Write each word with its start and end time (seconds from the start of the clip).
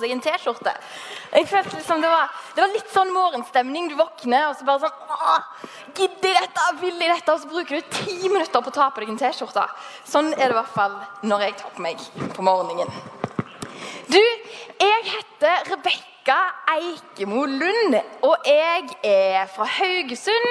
seg 0.00 0.14
en 0.14 0.22
T-skjorte. 0.24 0.74
Jeg 1.32 1.48
følte 1.50 1.76
liksom 1.76 2.02
det 2.04 2.10
var, 2.12 2.32
det 2.56 2.64
var 2.64 2.74
litt 2.74 2.92
sånn 2.94 3.12
morgenstemning. 3.14 3.90
Du 3.90 3.96
våkner 3.98 4.48
og 4.50 4.56
så 4.58 4.68
bare 4.68 4.88
sånn 4.88 5.06
Gidder 5.98 6.34
jeg 6.34 6.46
dette? 6.46 6.66
Vil 6.82 7.00
jeg 7.02 7.14
dette? 7.14 7.34
Og 7.34 7.42
så 7.42 7.50
bruker 7.50 7.78
du 7.80 7.94
ti 7.98 8.18
minutter 8.28 8.62
på 8.62 8.72
å 8.72 8.76
ta 8.78 8.90
på 8.94 9.02
deg 9.02 9.14
en 9.14 9.20
T-skjorte. 9.20 9.64
Sånn 10.08 10.32
er 10.36 10.46
det 10.46 10.54
i 10.54 10.58
hvert 10.60 10.74
fall 10.76 10.98
når 11.26 11.48
jeg 11.48 11.58
tar 11.62 11.74
på 11.74 11.86
meg 11.88 12.04
på 12.36 12.46
morgenen. 12.46 12.92
Du, 14.08 14.20
jeg 14.80 15.02
heter 15.04 15.66
Rebekka 15.68 16.38
Eikemo 16.72 17.42
Lund, 17.44 17.96
og 18.24 18.46
jeg 18.48 18.86
er 19.04 19.50
fra 19.52 19.66
Haugesund. 19.68 20.48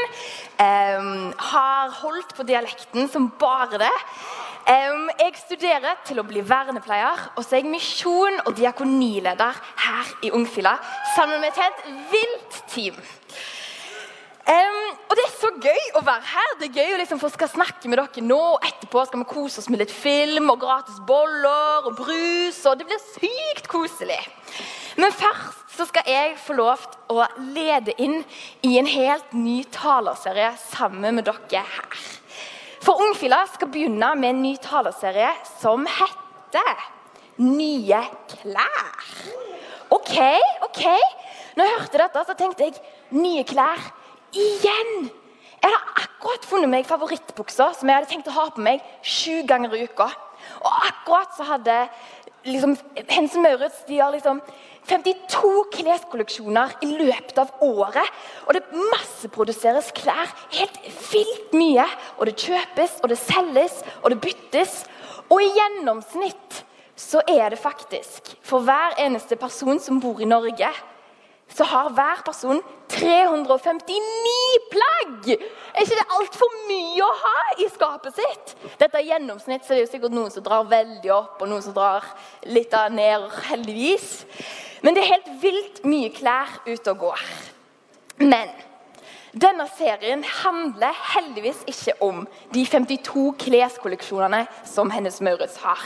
em, 0.62 1.34
har 1.38 1.90
holdt 2.02 2.36
på 2.38 2.44
dialekten 2.44 3.10
som 3.10 3.32
bare 3.40 3.78
det. 3.82 3.96
Jeg 4.68 5.32
studerer 5.40 5.96
til 6.04 6.20
å 6.20 6.26
bli 6.28 6.42
vernepleier, 6.44 7.22
og 7.38 7.44
så 7.46 7.56
er 7.56 7.62
jeg 7.62 7.72
misjon- 7.72 8.42
og 8.44 8.56
diakonileder 8.58 9.62
her 9.84 10.10
i 10.28 10.32
Ungfila 10.36 10.74
sammen 11.16 11.40
med 11.40 11.54
et 11.54 11.62
helt 11.62 11.86
vilt 12.12 12.58
team. 12.68 12.98
Um, 14.48 14.92
og 15.10 15.16
det 15.20 15.24
er 15.24 15.32
så 15.36 15.50
gøy 15.60 15.88
å 16.00 16.02
være 16.08 16.24
her. 16.24 16.52
Det 16.60 16.68
er 16.68 16.78
gøy 16.82 16.94
å 16.96 17.00
liksom 17.02 17.20
få 17.20 17.32
skal 17.34 17.52
snakke 17.52 17.90
med 17.92 18.00
dere 18.00 18.24
nå. 18.24 18.40
og 18.56 18.68
Etterpå 18.68 19.06
skal 19.08 19.24
vi 19.24 19.30
kose 19.32 19.60
oss 19.60 19.68
med 19.72 19.82
litt 19.82 19.92
film 19.92 20.52
og 20.52 20.62
gratis 20.62 21.00
boller 21.08 21.88
og 21.88 21.98
brus. 22.00 22.60
og 22.66 22.78
Det 22.80 22.88
blir 22.88 23.02
sykt 23.12 23.68
koselig. 23.72 24.20
Men 24.96 25.12
først 25.12 25.76
så 25.78 25.88
skal 25.88 26.08
jeg 26.08 26.38
få 26.44 26.56
lov 26.60 26.84
til 26.84 27.20
å 27.20 27.28
lede 27.56 27.96
inn 28.02 28.24
i 28.64 28.78
en 28.80 28.88
helt 28.88 29.36
ny 29.36 29.62
talerserie 29.72 30.54
sammen 30.70 31.20
med 31.20 31.28
dere 31.28 31.64
her. 31.64 32.08
For 32.88 33.02
Ungfila 33.04 33.42
skal 33.52 33.68
begynne 33.68 34.14
med 34.16 34.30
en 34.30 34.38
ny 34.46 34.54
taleserie 34.64 35.34
som 35.60 35.82
heter 35.92 36.86
Nye 37.44 38.00
klær. 38.32 39.02
OK, 39.92 40.14
OK. 40.64 40.86
Når 41.58 41.68
jeg 41.68 41.74
hørte 41.82 42.00
dette, 42.00 42.24
så 42.30 42.36
tenkte 42.40 42.64
jeg 42.64 42.78
nye 43.12 43.44
klær 43.46 43.84
igjen. 44.32 45.10
Jeg 45.60 45.74
har 45.74 45.84
akkurat 46.00 46.48
funnet 46.48 46.72
meg 46.72 46.88
favorittbuksa 46.88 47.74
som 47.76 47.92
jeg 47.92 48.00
hadde 48.00 48.10
tenkt 48.14 48.32
å 48.32 48.38
ha 48.38 48.48
på 48.56 48.64
meg 48.64 48.80
sju 49.04 49.44
ganger 49.50 49.76
i 49.76 49.84
uka. 49.84 50.08
Og 50.64 50.88
akkurat 50.88 51.36
så 51.36 51.46
hadde 51.52 51.76
liksom, 52.48 52.78
Hensen 53.12 53.44
Maurits 53.44 53.84
de 53.90 54.00
har 54.00 54.16
liksom 54.16 54.40
52 54.88 55.52
kleskolleksjoner 55.74 56.78
i 56.86 56.92
løpet 56.96 57.42
av 57.42 57.52
året. 57.66 58.08
Og 58.48 58.56
det 58.56 58.64
masseproduseres 58.94 59.92
klær 59.98 60.32
helt 60.56 60.80
vilt 61.12 61.56
mye. 61.58 61.88
Og 62.18 62.30
det 62.30 62.38
kjøpes, 62.40 63.00
og 63.04 63.12
det 63.12 63.20
selges, 63.22 63.82
og 64.04 64.14
det 64.14 64.22
byttes. 64.24 64.84
Og 65.28 65.44
i 65.44 65.52
gjennomsnitt 65.58 66.64
så 66.98 67.22
er 67.30 67.52
det 67.54 67.60
faktisk 67.62 68.32
for 68.42 68.66
hver 68.66 68.96
eneste 69.04 69.38
person 69.38 69.80
som 69.80 70.00
bor 70.02 70.22
i 70.22 70.30
Norge, 70.30 70.70
så 71.56 71.64
har 71.64 71.90
hver 71.96 72.24
person 72.26 72.60
359 72.92 74.58
plagg! 74.72 75.30
Er 75.76 75.84
ikke 75.84 76.00
det 76.00 76.16
altfor 76.18 76.56
mye 76.68 77.06
å 77.06 77.14
ha 77.22 77.36
i 77.64 77.68
skapet 77.72 78.18
sitt? 78.18 78.56
Dette 78.80 79.00
er 79.00 79.08
gjennomsnitt, 79.14 79.64
så 79.64 79.74
det 79.74 79.80
er 79.80 79.86
jo 79.86 79.92
sikkert 79.94 80.16
noen 80.16 80.34
som 80.34 80.44
drar 80.44 80.68
veldig 80.68 81.12
opp, 81.16 81.42
og 81.42 81.52
noen 81.52 81.64
som 81.64 81.76
drar 81.76 82.08
litt 82.50 82.76
ned, 82.92 83.30
heldigvis. 83.48 84.10
Men 84.82 84.96
det 84.96 85.04
er 85.04 85.14
helt 85.16 85.30
vilt 85.42 85.84
mye 85.88 86.10
klær 86.14 86.60
ute 86.68 86.94
og 86.94 87.06
går. 87.08 87.24
Men 88.22 88.52
denne 89.38 89.68
serien 89.78 90.24
handler 90.24 90.96
heldigvis 91.14 91.64
ikke 91.70 91.98
om 92.02 92.24
de 92.54 92.64
52 92.66 93.26
kleskolleksjonene 93.44 94.46
som 94.66 94.92
Hennes 94.94 95.20
Maurits 95.22 95.60
har. 95.62 95.84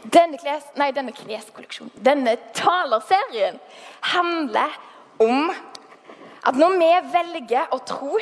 Denne, 0.00 0.38
kles, 0.40 0.64
nei, 0.80 0.90
denne 0.96 1.12
kleskolleksjonen, 1.12 1.92
denne 2.04 2.36
talerserien, 2.56 3.58
handler 4.14 4.76
om 5.20 5.50
at 6.40 6.56
når 6.56 6.76
vi 6.80 6.90
velger 7.12 7.74
å 7.76 7.80
tro, 7.84 8.16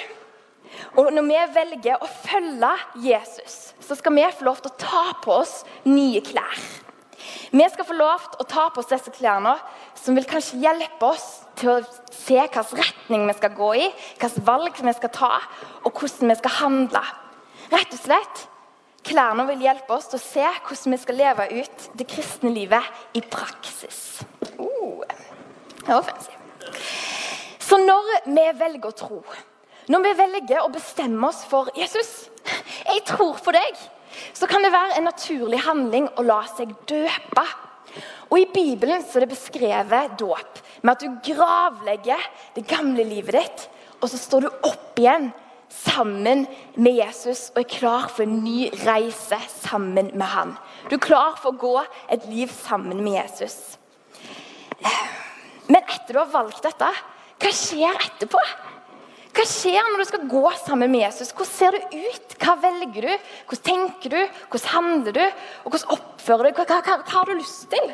og 0.98 1.12
når 1.14 1.26
vi 1.28 1.38
velger 1.54 2.02
å 2.02 2.10
følge 2.26 2.72
Jesus, 3.06 3.72
så 3.80 3.96
skal 3.98 4.14
vi 4.18 4.26
få 4.34 4.50
lov 4.50 4.60
til 4.62 4.72
å 4.72 4.80
ta 4.82 5.04
på 5.22 5.38
oss 5.38 5.62
nye 5.86 6.22
klær. 6.26 6.66
Vi 7.52 7.68
skal 7.72 7.86
få 7.88 7.96
lov 7.96 8.26
til 8.32 8.42
å 8.42 8.48
ta 8.48 8.66
på 8.72 8.82
oss 8.82 8.90
disse 8.90 9.12
klærne 9.14 9.54
som 9.98 10.16
vil 10.18 10.28
kanskje 10.28 10.60
hjelpe 10.62 11.08
oss 11.08 11.26
til 11.58 11.72
å 11.76 11.78
se 12.14 12.38
hvilken 12.38 12.82
retning 12.82 13.26
vi 13.28 13.38
skal 13.38 13.56
gå 13.56 13.72
i, 13.80 13.88
hvilke 14.20 14.44
valg 14.46 14.78
vi 14.84 14.94
skal 14.98 15.12
ta, 15.14 15.32
og 15.84 15.90
hvordan 15.92 16.32
vi 16.32 16.38
skal 16.42 16.56
handle. 16.60 17.04
Rett 17.72 17.92
og 17.92 18.00
slett 18.04 18.46
Klærne 19.08 19.46
vil 19.48 19.62
hjelpe 19.64 19.94
oss 19.94 20.08
til 20.10 20.18
å 20.18 20.22
se 20.22 20.44
hvordan 20.44 20.94
vi 20.94 21.00
skal 21.00 21.16
leve 21.16 21.44
ut 21.62 21.84
det 21.96 22.06
kristne 22.10 22.50
livet 22.52 23.16
i 23.16 23.22
praksis. 23.24 24.20
Uh. 24.58 25.04
Så 27.62 27.78
når 27.80 28.10
vi 28.26 28.44
velger 28.58 28.90
å 28.90 28.96
tro, 28.96 29.20
når 29.88 30.04
vi 30.04 30.16
velger 30.18 30.64
å 30.64 30.72
bestemme 30.72 31.30
oss 31.30 31.40
for 31.48 31.70
Jesus, 31.78 32.28
jeg 32.88 33.04
tror 33.08 33.40
på 33.44 33.54
deg, 33.56 33.80
så 34.36 34.48
kan 34.50 34.64
det 34.64 34.74
være 34.74 34.98
en 34.98 35.08
naturlig 35.08 35.62
handling 35.66 36.08
å 36.16 36.26
la 36.26 36.42
seg 36.50 36.74
døpe. 36.88 37.44
Og 38.28 38.38
I 38.42 38.48
Bibelen 38.52 39.02
så 39.02 39.18
er 39.18 39.26
det 39.26 39.34
beskrevet 39.34 40.16
dåp 40.20 40.62
med 40.82 40.94
at 40.94 41.04
du 41.04 41.32
gravlegger 41.32 42.24
det 42.54 42.66
gamle 42.68 43.04
livet 43.06 43.38
ditt, 43.38 43.68
og 43.98 44.10
så 44.12 44.20
står 44.20 44.46
du 44.46 44.68
opp 44.68 45.00
igjen 45.00 45.30
sammen 45.72 46.46
med 46.80 46.96
Jesus 46.96 47.48
og 47.52 47.62
er 47.62 47.70
klar 47.70 48.06
for 48.12 48.24
en 48.24 48.38
ny 48.44 48.68
reise 48.86 49.38
sammen 49.58 50.12
med 50.14 50.28
han. 50.32 50.54
Du 50.88 50.96
er 50.96 51.04
klar 51.04 51.36
for 51.40 51.52
å 51.52 51.60
gå 51.60 51.74
et 52.12 52.24
liv 52.30 52.52
sammen 52.52 53.02
med 53.04 53.18
Jesus. 53.18 53.76
Men 55.68 55.82
etter 55.82 56.14
du 56.14 56.20
har 56.22 56.32
valgt 56.32 56.64
dette, 56.64 56.88
hva 57.38 57.52
skjer 57.54 58.06
etterpå? 58.06 58.40
Hva 59.38 59.44
skjer 59.46 59.84
når 59.86 60.00
du 60.02 60.06
skal 60.08 60.24
gå 60.26 60.40
sammen 60.58 60.90
med 60.90 61.04
Jesus? 61.04 61.28
Hvordan 61.30 61.52
ser 61.52 61.76
du 61.76 61.92
ut? 61.94 62.32
Hva 62.42 62.56
velger 62.58 63.04
du? 63.06 63.26
Hvordan 63.46 63.66
tenker 63.68 64.10
du? 64.10 64.18
Hvordan 64.50 64.72
handler 64.72 65.14
du? 65.14 65.20
Og 65.62 65.68
hvordan 65.70 65.92
oppfører 65.94 66.42
du 66.42 66.48
deg? 66.48 66.58
Hva, 66.58 66.80
hva, 66.82 66.96
hva 67.04 67.12
har 67.12 67.30
du 67.30 67.36
lyst 67.38 67.68
til? 67.70 67.92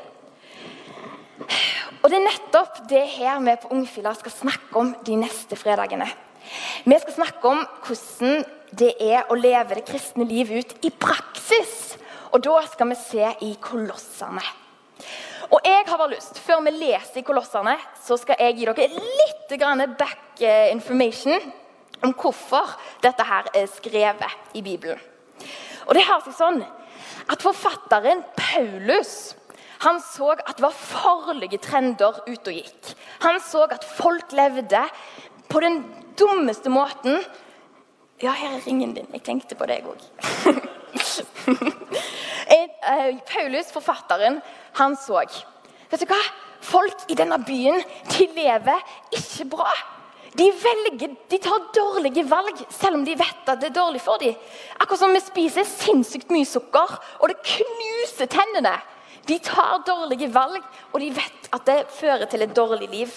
Og 2.00 2.08
Det 2.08 2.16
er 2.16 2.24
nettopp 2.24 2.80
det 2.88 3.04
her 3.18 3.44
vi 3.44 3.58
på 3.60 3.74
Ungfila 3.76 4.14
skal 4.16 4.32
snakke 4.32 4.80
om 4.80 4.96
de 5.04 5.20
neste 5.20 5.60
fredagene. 5.60 6.08
Vi 6.88 7.00
skal 7.04 7.18
snakke 7.18 7.52
om 7.52 7.60
hvordan 7.84 8.40
det 8.72 8.94
er 9.04 9.28
å 9.28 9.36
leve 9.36 9.76
det 9.76 9.84
kristne 9.92 10.24
livet 10.24 10.64
ut 10.64 10.88
i 10.88 10.96
praksis. 10.96 11.98
Og 12.32 12.40
da 12.48 12.56
skal 12.72 12.88
vi 12.94 13.02
se 13.04 13.34
i 13.44 13.52
Kolossene. 13.60 14.63
Og 15.54 15.60
jeg 15.62 15.84
har 15.86 15.98
bare 16.00 16.14
lyst, 16.16 16.38
Før 16.42 16.62
vi 16.66 16.72
leser 16.74 17.20
i 17.20 17.26
Kolossene, 17.26 17.76
så 18.02 18.18
skal 18.18 18.40
jeg 18.40 18.56
gi 18.58 18.66
dere 18.66 18.88
litt 18.90 19.98
back 19.98 20.40
information 20.72 21.38
om 22.02 22.12
hvorfor 22.12 22.74
dette 23.02 23.22
her 23.22 23.46
er 23.54 23.66
skrevet 23.70 24.56
i 24.58 24.62
Bibelen. 24.62 24.98
Og 25.86 25.94
det 25.94 26.02
har 26.02 26.20
seg 26.24 26.34
sånn 26.34 26.60
at 27.30 27.42
Forfatteren 27.42 28.24
Paulus 28.36 29.34
han 29.84 30.00
så 30.00 30.30
at 30.32 30.56
det 30.56 30.64
var 30.64 30.72
farlige 30.72 31.58
trender 31.60 32.22
ute 32.24 32.50
og 32.50 32.56
gikk. 32.56 32.92
Han 33.20 33.40
så 33.44 33.66
at 33.68 33.84
folk 33.84 34.32
levde 34.32 34.80
på 35.50 35.60
den 35.60 35.82
dummeste 36.18 36.72
måten 36.72 37.20
Ja, 38.22 38.30
her 38.32 38.54
er 38.56 38.62
ringen 38.64 38.94
din. 38.94 39.08
Jeg 39.12 39.24
tenkte 39.26 39.56
på 39.58 39.66
deg 39.68 39.84
òg. 39.90 40.00
Paulus, 43.28 43.72
forfatteren, 43.72 44.40
han 44.78 44.96
så 44.96 45.22
Vet 45.90 46.00
du 46.02 46.08
hva? 46.10 46.20
Folk 46.64 47.04
i 47.12 47.16
denne 47.18 47.38
byen 47.44 47.82
de 48.14 48.26
lever 48.34 48.80
ikke 49.12 49.46
bra. 49.52 49.68
De 50.34 50.48
velger, 50.50 51.12
de 51.30 51.38
tar 51.38 51.68
dårlige 51.76 52.24
valg 52.26 52.64
selv 52.72 52.98
om 52.98 53.04
de 53.06 53.14
vet 53.18 53.50
at 53.50 53.60
det 53.60 53.68
er 53.70 53.76
dårlig 53.76 54.00
for 54.02 54.18
dem. 54.18 54.34
Akkurat 54.80 55.04
som 55.04 55.14
vi 55.14 55.20
spiser 55.22 55.68
sinnssykt 55.68 56.32
mye 56.34 56.48
sukker, 56.48 56.96
og 57.20 57.30
det 57.30 57.38
knuser 57.44 58.30
tennene. 58.32 58.74
De 59.28 59.38
tar 59.44 59.84
dårlige 59.86 60.32
valg, 60.34 60.64
og 60.92 61.00
de 61.00 61.12
vet 61.14 61.48
at 61.54 61.68
det 61.68 61.78
fører 61.94 62.26
til 62.28 62.42
et 62.44 62.56
dårlig 62.56 62.90
liv. 62.90 63.14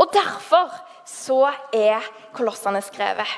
Og 0.00 0.08
Derfor 0.14 0.72
så 1.08 1.50
er 1.74 2.04
kolossene 2.32 2.80
skrevet. 2.84 3.28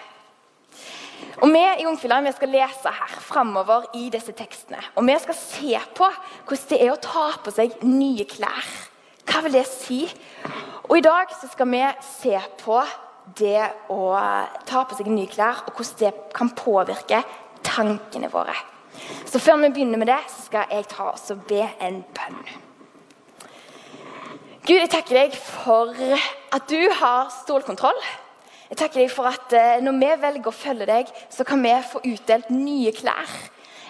Og 1.45 1.51
Vi 1.53 1.61
i 1.61 1.85
Ungfilene 1.85 2.33
skal 2.33 2.49
lese 2.49 2.89
her 2.89 3.17
framover 3.21 3.91
i 3.99 4.07
disse 4.09 4.33
tekstene. 4.33 4.81
Og 4.97 5.05
vi 5.05 5.17
skal 5.21 5.37
se 5.37 5.81
på 5.97 6.09
hvordan 6.49 6.71
det 6.71 6.79
er 6.81 6.93
å 6.95 7.01
ta 7.05 7.27
på 7.45 7.53
seg 7.53 7.75
nye 7.85 8.25
klær. 8.25 8.71
Hva 9.29 9.43
vil 9.45 9.59
det 9.59 9.67
si? 9.69 10.07
Og 10.89 10.97
I 10.97 11.05
dag 11.05 11.35
skal 11.43 11.69
vi 11.69 11.83
se 12.07 12.41
på 12.63 12.81
det 13.37 13.61
å 13.93 14.01
ta 14.65 14.87
på 14.89 14.97
seg 14.97 15.13
nye 15.13 15.29
klær, 15.29 15.67
og 15.67 15.77
hvordan 15.77 16.01
det 16.01 16.33
kan 16.33 16.55
påvirke 16.57 17.21
tankene 17.65 18.33
våre. 18.33 18.57
Så 19.29 19.37
før 19.37 19.61
vi 19.67 19.73
begynner 19.75 20.01
med 20.01 20.09
det, 20.15 20.21
så 20.33 20.49
skal 20.49 20.73
jeg 20.73 20.89
ta 20.89 21.11
oss 21.13 21.29
og 21.35 21.45
be 21.49 21.61
en 21.85 22.01
bønn. 22.17 22.43
Gud, 24.65 24.79
jeg 24.79 24.93
takker 24.97 25.27
deg 25.27 25.37
for 25.37 25.93
at 25.93 26.71
du 26.73 26.81
har 27.03 27.29
stålkontroll. 27.43 28.01
Jeg 28.75 28.81
takker 28.81 29.05
deg 29.05 29.11
for 29.15 29.31
at 29.31 29.53
eh, 29.55 29.83
når 29.87 29.95
vi 30.01 30.07
velger 30.19 30.51
å 30.51 30.53
følge 30.59 30.87
deg, 30.89 31.11
så 31.31 31.45
kan 31.47 31.61
vi 31.63 31.71
få 31.87 32.01
utdelt 32.11 32.49
nye 32.51 32.91
klær. 32.91 33.31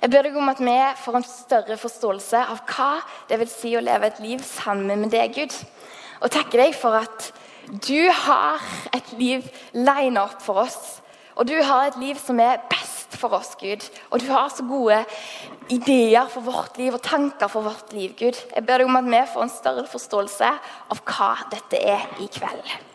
Jeg 0.03 0.13
ber 0.13 0.27
deg 0.27 0.37
om 0.37 0.51
at 0.53 0.61
vi 0.61 0.75
får 1.01 1.17
en 1.17 1.25
større 1.25 1.79
forståelse 1.81 2.43
av 2.53 2.61
hva 2.69 2.91
det 3.31 3.39
vil 3.41 3.49
si 3.49 3.73
å 3.79 3.81
leve 3.81 4.13
et 4.13 4.21
liv 4.21 4.45
sammen 4.45 5.07
med 5.07 5.15
deg, 5.17 5.33
Gud. 5.41 5.57
Og 6.21 6.29
takker 6.37 6.67
deg 6.67 6.77
for 6.77 7.01
at 7.01 7.31
du 7.89 8.13
har 8.27 8.61
et 8.93 9.17
liv 9.17 9.49
lina 9.73 10.27
opp 10.27 10.45
for 10.45 10.67
oss. 10.67 10.99
Og 11.41 11.49
du 11.49 11.57
har 11.57 11.89
et 11.89 12.01
liv 12.05 12.21
som 12.21 12.45
er 12.45 12.61
best 12.69 13.17
for 13.17 13.41
oss, 13.41 13.57
Gud. 13.57 13.89
Og 14.13 14.21
du 14.21 14.29
har 14.37 14.53
så 14.53 14.69
gode 14.69 15.01
ideer 15.73 16.29
for 16.29 16.45
vårt 16.45 16.77
liv 16.77 16.93
og 16.93 17.09
tanker 17.09 17.49
for 17.49 17.65
vårt 17.73 17.97
liv, 17.97 18.13
Gud. 18.21 18.37
Jeg 18.53 18.69
ber 18.69 18.85
deg 18.85 18.93
om 18.93 19.01
at 19.01 19.15
vi 19.17 19.29
får 19.33 19.49
en 19.49 19.61
større 19.63 19.93
forståelse 19.97 20.57
av 20.93 21.07
hva 21.09 21.39
dette 21.57 21.81
er 21.81 22.05
i 22.21 22.29
kveld. 22.29 22.93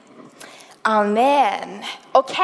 Amen. 0.83 1.83
Ok, 2.13 2.37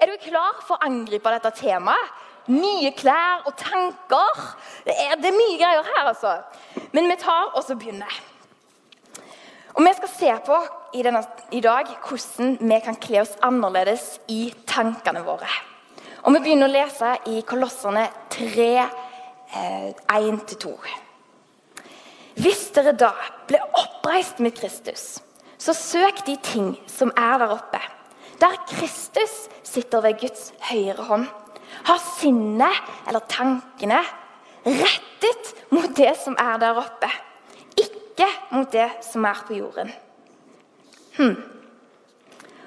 Er 0.00 0.06
du 0.06 0.16
klar 0.18 0.58
for 0.66 0.76
å 0.76 0.86
angripe 0.86 1.30
dette 1.30 1.52
temaet? 1.60 2.14
Nye 2.46 2.92
klær 2.94 3.42
og 3.46 3.56
tanker. 3.58 4.42
Det 4.86 4.94
er, 4.94 5.16
det 5.18 5.32
er 5.32 5.34
mye 5.34 5.58
greier 5.58 5.86
her, 5.86 6.10
altså. 6.12 6.36
Men 6.94 7.08
vi 7.10 7.16
tar 7.18 7.50
og 7.54 7.64
så 7.66 7.74
begynner. 7.74 8.20
Og 9.74 9.82
Vi 9.84 9.92
skal 9.98 10.08
se 10.08 10.34
på 10.46 10.58
i, 10.94 11.02
denne, 11.02 11.22
i 11.52 11.60
dag 11.60 11.90
hvordan 12.06 12.54
vi 12.60 12.78
kan 12.84 12.96
kle 12.96 13.20
oss 13.20 13.34
annerledes 13.44 14.20
i 14.28 14.54
tankene 14.66 15.24
våre. 15.26 15.50
Og 16.24 16.32
Vi 16.32 16.42
begynner 16.42 16.70
å 16.70 16.72
lese 16.72 17.12
i 17.30 17.42
Kolosserne 17.46 18.06
3, 18.30 18.70
eh, 18.78 19.90
1-2. 20.16 20.72
Hvis 22.36 22.66
dere 22.76 22.92
da 22.92 23.12
ble 23.48 23.60
oppreist 23.78 24.40
med 24.44 24.54
Kristus, 24.56 25.20
så 25.66 25.74
søk 25.74 26.22
de 26.26 26.36
ting 26.42 26.74
som 26.86 27.10
er 27.18 27.40
der 27.42 27.54
oppe, 27.56 27.80
der 28.40 28.54
Kristus 28.70 29.48
sitter 29.66 30.04
ved 30.04 30.20
Guds 30.20 30.52
høyre 30.70 31.08
hånd. 31.08 31.26
Ha 31.88 31.96
sinnet 32.18 32.92
eller 33.08 33.24
tankene 33.28 33.98
rettet 34.66 35.54
mot 35.74 35.90
det 35.98 36.12
som 36.22 36.36
er 36.38 36.60
der 36.62 36.78
oppe 36.78 37.10
ikke 38.16 38.28
mot 38.54 38.72
det 38.72 38.88
som 39.04 39.24
er 39.28 39.42
på 39.46 39.56
jorden. 39.58 39.90
Hmm. 41.16 41.36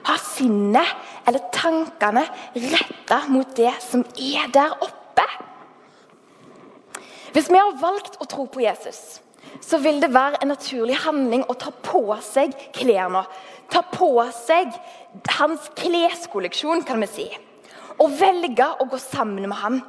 Ha 0.05 0.17
sinnet 0.21 0.91
eller 1.27 1.49
tankene 1.53 2.25
retta 2.55 3.23
mot 3.29 3.55
det 3.57 3.71
som 3.83 4.03
er 4.17 4.51
der 4.53 4.75
oppe. 4.81 5.25
Hvis 7.33 7.49
vi 7.49 7.61
har 7.61 7.77
valgt 7.81 8.17
å 8.21 8.27
tro 8.29 8.45
på 8.49 8.63
Jesus, 8.63 9.21
så 9.61 9.79
vil 9.83 9.99
det 10.01 10.13
være 10.13 10.41
en 10.41 10.51
naturlig 10.53 10.97
handling 11.03 11.45
å 11.47 11.57
ta 11.59 11.71
på 11.71 12.03
seg 12.25 12.55
klærne. 12.75 13.23
Ta 13.69 13.83
på 13.85 14.11
seg 14.33 14.73
hans 15.37 15.69
kleskolleksjon, 15.77 16.83
kan 16.87 17.01
vi 17.03 17.09
si. 17.09 17.27
Og 17.99 18.15
velge 18.19 18.65
å 18.79 18.87
gå 18.89 18.99
sammen 19.01 19.49
med 19.49 19.59
ham. 19.59 19.81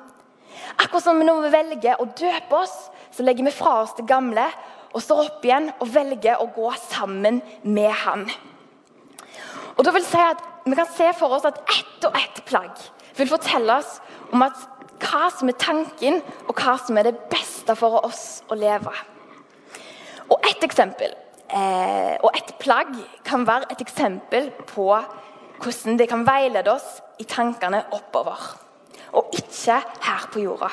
Akkurat 0.80 1.04
som 1.04 1.20
når 1.22 1.46
vi 1.46 1.54
velger 1.54 2.00
å 2.00 2.08
døpe 2.18 2.60
oss, 2.60 2.76
så 3.10 3.24
legger 3.24 3.46
vi 3.46 3.54
fra 3.54 3.80
oss 3.84 3.96
det 3.96 4.08
gamle 4.08 4.46
og 4.90 5.02
står 5.02 5.26
opp 5.26 5.44
igjen 5.46 5.70
og 5.78 5.90
velger 5.94 6.42
å 6.42 6.48
gå 6.54 6.70
sammen 6.88 7.40
med 7.62 7.92
han. 8.04 8.26
Og 9.76 9.86
da 9.86 9.94
vil 9.96 10.06
si 10.06 10.20
at 10.20 10.46
Vi 10.68 10.76
kan 10.76 10.86
se 10.92 11.06
for 11.16 11.32
oss 11.32 11.46
at 11.48 11.56
ett 11.72 12.04
og 12.04 12.14
ett 12.14 12.42
plagg 12.44 12.76
vil 13.16 13.30
fortelle 13.30 13.78
oss 13.80 13.94
om 14.30 14.42
hva 14.44 15.22
som 15.32 15.48
er 15.48 15.56
tanken, 15.58 16.20
og 16.46 16.60
hva 16.60 16.74
som 16.78 16.98
er 17.00 17.08
det 17.08 17.22
beste 17.32 17.74
for 17.74 17.96
oss 18.04 18.42
å 18.52 18.58
leve. 18.60 18.92
Og 20.30 20.46
ett 20.46 20.64
eksempel, 20.64 21.14
eh, 21.50 22.16
og 22.22 22.30
et 22.34 22.54
plagg 22.60 22.94
kan 23.26 23.46
være 23.46 23.72
et 23.72 23.82
eksempel 23.82 24.50
på 24.66 24.88
hvordan 25.60 25.98
det 25.98 26.08
kan 26.08 26.24
veilede 26.24 26.72
oss 26.72 27.00
i 27.20 27.26
tankene 27.28 27.82
oppover, 27.92 28.38
og 29.12 29.34
ikke 29.36 29.80
her 30.06 30.28
på 30.32 30.44
jorda. 30.44 30.70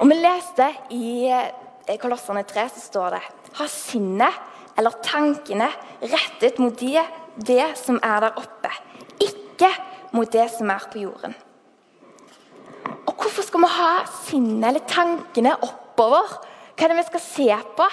Og 0.00 0.08
Vi 0.08 0.14
leste 0.18 0.66
i 0.90 1.30
Kolossene 1.84 2.00
Kolosserne 2.00 2.42
3 2.42 2.68
så 2.68 2.80
står 2.80 3.10
det 3.14 3.22
Ha 3.58 3.66
sinnet 3.68 4.34
eller 4.76 4.90
tankene 5.04 5.68
rettet 6.02 6.58
mot 6.58 6.74
det, 6.80 7.04
det 7.36 7.76
som 7.78 8.00
er 8.02 8.24
der 8.24 8.38
oppe, 8.40 8.70
ikke 9.20 9.70
mot 10.12 10.30
det 10.32 10.48
som 10.50 10.70
er 10.70 10.88
på 10.90 10.98
jorden. 10.98 11.34
Og 13.06 13.14
Hvorfor 13.14 13.42
skal 13.42 13.60
vi 13.60 13.70
ha 13.76 13.92
sinnet 14.24 14.68
eller 14.68 14.88
tankene 14.88 15.54
oppover? 15.62 16.40
Hva 16.74 16.84
er 16.84 16.92
det 16.92 16.98
vi 16.98 17.06
skal 17.12 17.20
se 17.20 17.48
på? 17.76 17.86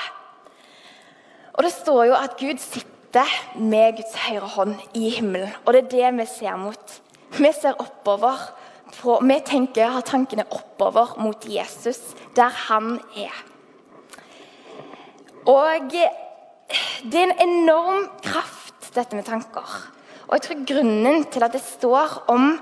Og 1.62 1.66
Det 1.68 1.76
står 1.76 2.06
jo 2.10 2.14
at 2.18 2.40
Gud 2.40 2.58
sitter 2.58 3.34
med 3.54 4.00
Guds 4.00 4.16
høyre 4.18 4.48
hånd 4.50 4.72
i 4.98 5.12
himmelen. 5.14 5.52
Og 5.62 5.76
det 5.76 5.84
er 5.84 5.92
det 5.92 6.08
vi 6.18 6.26
ser 6.26 6.56
mot. 6.58 6.96
Vi 7.38 7.52
ser 7.54 7.78
oppover. 7.78 8.40
På, 8.96 9.20
vi 9.22 9.38
tenker, 9.46 9.92
har 9.94 10.02
tankene 10.02 10.48
oppover 10.50 11.14
mot 11.22 11.46
Jesus, 11.46 12.00
der 12.34 12.50
han 12.50 12.98
er. 13.14 13.44
Og 15.46 15.94
det 15.94 17.22
er 17.22 17.30
en 17.30 17.46
enorm 17.46 18.10
kraft, 18.26 18.90
dette 18.98 19.16
med 19.16 19.30
tanker. 19.30 19.78
Og 20.26 20.34
jeg 20.40 20.48
tror 20.48 20.68
grunnen 20.74 21.30
til 21.30 21.46
at 21.46 21.54
det 21.54 21.62
står 21.62 22.24
om 22.34 22.56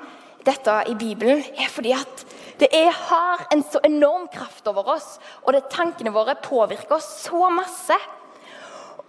dette 0.43 0.75
i 0.91 0.99
Bibelen, 0.99 1.39
er 1.55 1.71
fordi 1.71 1.95
at 1.95 2.27
det 2.59 2.73
er, 2.75 2.91
har 2.91 3.47
en 3.55 3.63
så 3.63 3.79
enorm 3.87 4.27
kraft 4.27 4.67
over 4.67 4.91
oss, 4.99 5.13
og 5.47 5.55
det 5.55 5.69
tankene 5.71 6.11
våre 6.11 6.35
påvirker 6.43 6.99
oss 6.99 7.13
så 7.29 7.47
masse. 7.47 7.95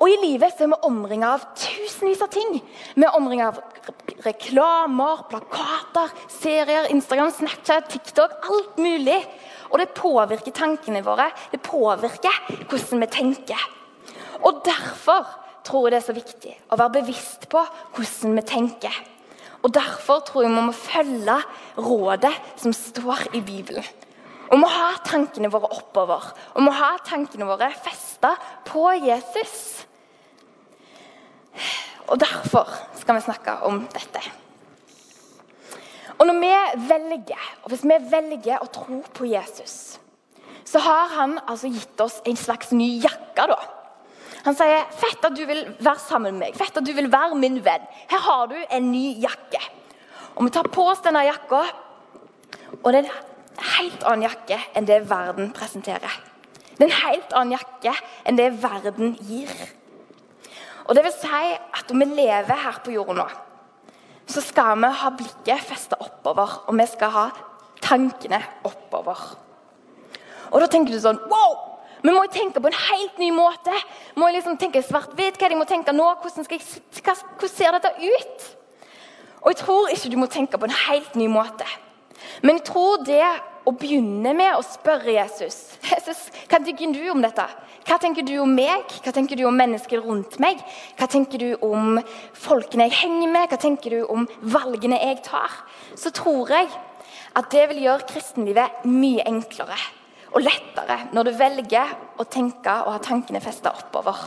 Og 0.01 0.09
i 0.09 0.17
livet 0.23 0.55
så 0.57 0.65
er 0.65 0.71
vi 0.73 0.79
omringa 0.89 1.35
av 1.37 1.43
tusenvis 1.61 2.23
av 2.25 2.31
ting. 2.33 2.55
Vi 2.97 3.05
er 3.05 3.17
omringa 3.19 3.51
av 3.51 3.59
reklamer, 4.25 5.27
plakater, 5.29 6.15
serier, 6.33 6.89
Instagram, 6.93 7.33
Snapchat, 7.37 7.91
TikTok. 7.93 8.39
Alt 8.49 8.81
mulig. 8.81 9.19
Og 9.69 9.77
det 9.83 9.91
påvirker 9.97 10.57
tankene 10.57 11.05
våre. 11.05 11.29
Det 11.53 11.61
påvirker 11.63 12.41
hvordan 12.71 13.05
vi 13.05 13.11
tenker. 13.13 13.69
Og 14.41 14.63
derfor 14.65 15.29
tror 15.69 15.87
jeg 15.87 15.93
det 15.93 16.01
er 16.01 16.09
så 16.09 16.17
viktig 16.17 16.55
å 16.73 16.81
være 16.81 16.97
bevisst 17.03 17.45
på 17.53 17.61
hvordan 17.93 18.39
vi 18.41 18.47
tenker. 18.49 19.01
Og 19.61 19.75
Derfor 19.77 20.23
tror 20.25 20.47
jeg 20.47 20.55
vi 20.55 20.63
må 20.65 20.73
følge 20.73 21.37
rådet 21.77 22.33
som 22.57 22.73
står 22.73 23.27
i 23.37 23.43
Bibelen. 23.45 23.85
Og 24.51 24.59
må 24.59 24.71
ha 24.73 24.95
tankene 25.05 25.51
våre 25.53 25.69
oppover, 25.77 26.25
og 26.57 26.65
må 26.65 26.73
ha 26.75 26.95
tankene 27.07 27.47
våre 27.47 27.69
festa 27.85 28.33
på 28.67 28.89
Jesus. 29.05 29.85
Og 32.11 32.21
Derfor 32.21 32.69
skal 32.99 33.19
vi 33.19 33.25
snakke 33.25 33.57
om 33.67 33.85
dette. 33.93 34.23
Og 36.19 36.27
når 36.27 36.37
vi 36.41 36.53
velger, 36.89 37.45
og 37.63 37.69
Hvis 37.73 37.85
vi 37.85 37.97
velger 38.11 38.61
å 38.61 38.71
tro 38.73 39.03
på 39.15 39.29
Jesus, 39.31 39.99
så 40.65 40.79
har 40.79 41.09
han 41.17 41.39
altså 41.49 41.71
gitt 41.73 42.01
oss 42.01 42.21
en 42.27 42.37
slags 42.37 42.73
ny 42.73 43.01
jakke. 43.03 43.47
da. 43.47 43.59
Han 44.45 44.55
sier, 44.55 44.87
'Fett 44.91 45.25
at 45.25 45.37
du 45.37 45.45
vil 45.47 45.75
være 45.81 45.99
sammen 45.99 46.39
med 46.39 46.49
meg. 46.49 46.57
Fett 46.57 46.77
at 46.77 46.85
du 46.85 46.93
vil 46.93 47.13
være 47.13 47.35
min 47.35 47.65
venn. 47.65 47.87
Her 48.09 48.19
har 48.19 48.47
du 48.47 48.57
en 48.71 48.93
ny 48.93 49.21
jakke.' 49.21 49.71
Og 50.37 50.45
Vi 50.45 50.51
tar 50.51 50.63
på 50.63 50.87
oss 50.89 51.01
denne 51.01 51.25
jakka, 51.27 51.63
og 52.83 52.93
det 52.93 53.05
er 53.05 53.09
en 53.09 53.65
helt 53.77 54.05
annen 54.05 54.23
jakke 54.23 54.61
enn 54.75 54.87
det 54.87 55.11
verden 55.11 55.53
presenterer. 55.53 56.21
Det 56.79 56.81
er 56.81 56.85
en 56.85 57.11
helt 57.11 57.33
annen 57.37 57.59
jakke 57.59 57.93
enn 58.25 58.37
det 58.37 58.63
verden 58.63 59.17
gir. 59.21 59.51
Og 60.91 60.97
det 60.99 61.05
vil 61.07 61.15
si 61.15 61.47
at 61.79 61.93
om 61.95 62.03
vi 62.03 62.09
lever 62.19 62.65
her 62.65 62.81
på 62.83 62.91
jorda 62.91 63.15
nå, 63.21 63.27
så 64.31 64.43
skal 64.43 64.75
vi 64.83 64.91
ha 65.01 65.11
blikket 65.15 65.63
festa 65.63 65.99
oppover, 66.03 66.65
og 66.67 66.75
vi 66.79 66.87
skal 66.91 67.15
ha 67.15 67.27
tankene 67.83 68.41
oppover. 68.67 69.23
Og 70.51 70.59
da 70.63 70.67
tenker 70.67 70.95
du 70.95 71.03
sånn 71.03 71.21
Wow! 71.31 71.71
Vi 72.01 72.13
må 72.15 72.25
tenke 72.33 72.63
på 72.63 72.71
en 72.71 72.79
helt 72.89 73.19
ny 73.21 73.29
måte. 73.35 73.75
Må 74.17 74.31
jeg 74.31 74.39
liksom 74.39 74.57
tenke 74.57 74.81
svart-hvitt? 74.81 75.37
Hva 75.37 75.51
jeg 75.51 75.59
må 75.59 75.67
tenke 75.69 75.93
nå? 75.93 76.07
Hvordan, 76.23 76.47
jeg, 76.49 76.63
hvordan, 76.97 77.51
ser 77.53 77.77
dette 77.77 77.91
ut? 78.01 78.47
Og 79.43 79.51
jeg 79.53 79.59
tror 79.61 79.93
ikke 79.93 80.13
du 80.13 80.17
må 80.17 80.29
tenke 80.33 80.57
på 80.57 80.69
en 80.69 80.79
helt 80.87 81.19
ny 81.21 81.29
måte. 81.29 81.69
Men 82.41 82.57
jeg 82.57 82.71
tror 82.71 83.05
det 83.05 83.21
å 83.67 83.75
begynne 83.77 84.33
med 84.37 84.55
å 84.57 84.65
spørre 84.65 85.13
Jesus 85.15 85.59
Jesus, 85.85 86.29
Hva 86.49 86.61
tenker 86.63 86.95
du 86.95 87.03
om 87.13 87.23
dette? 87.23 87.47
Hva 87.89 87.97
tenker 88.01 88.25
du 88.27 88.35
om 88.43 88.51
meg? 88.55 88.93
Hva 89.03 89.13
tenker 89.15 89.39
du 89.39 89.47
om 89.49 89.57
mennesker 89.57 90.03
rundt 90.05 90.37
meg? 90.43 90.61
Hva 90.99 91.09
tenker 91.11 91.41
du 91.41 91.55
om 91.65 91.99
folkene 92.37 92.87
jeg 92.89 92.99
henger 93.01 93.33
med? 93.33 93.49
Hva 93.51 93.59
tenker 93.61 93.97
du 93.97 94.05
om 94.05 94.27
valgene 94.43 95.01
jeg 95.01 95.23
tar? 95.27 95.55
Så 95.99 96.13
tror 96.15 96.53
jeg 96.53 96.69
at 97.39 97.49
det 97.53 97.65
vil 97.71 97.85
gjøre 97.87 98.09
kristenlivet 98.11 98.85
mye 98.91 99.25
enklere 99.29 99.79
og 100.31 100.45
lettere 100.45 100.99
når 101.15 101.27
du 101.27 101.39
velger 101.39 101.95
å 102.21 102.27
tenke 102.31 102.75
og 102.85 102.95
ha 102.95 103.03
tankene 103.03 103.43
festa 103.43 103.73
oppover. 103.75 104.19